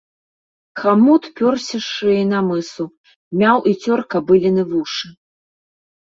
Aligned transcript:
Хамут 0.83 1.23
пёрся 1.39 1.79
з 1.81 1.81
шыі 1.95 2.23
на 2.31 2.39
мысу, 2.47 2.85
мяў 3.41 3.57
і 3.73 3.75
цёр 3.83 3.99
кабыліны 4.15 4.63
вушы. 4.71 5.07